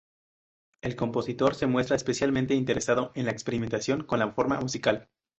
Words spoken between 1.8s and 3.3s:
especialmente interesado en